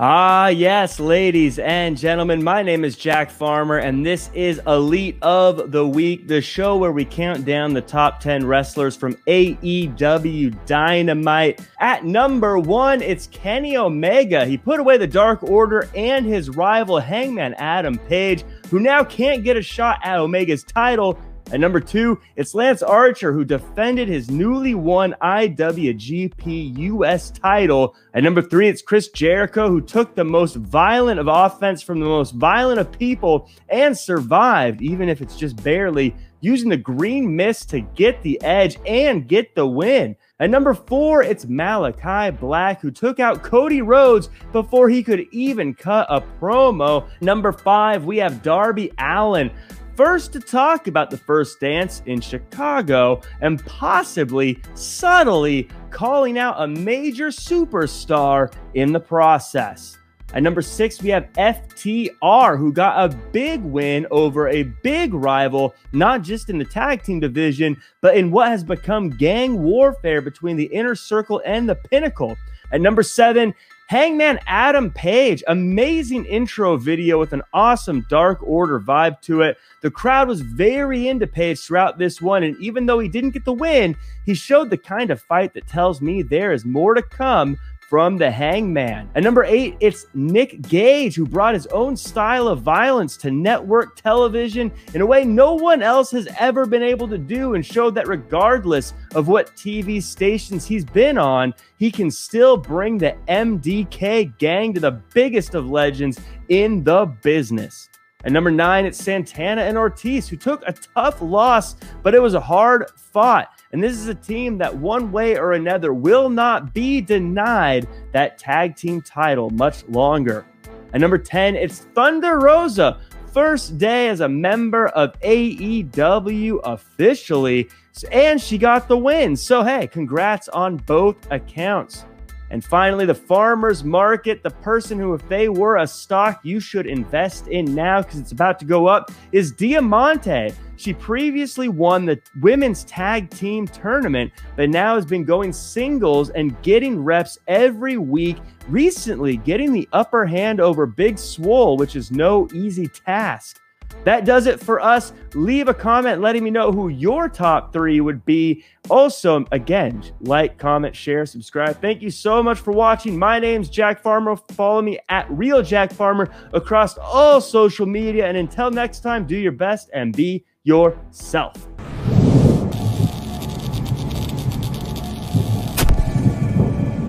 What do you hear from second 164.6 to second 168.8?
me at Real Jack Farmer across all social media. And until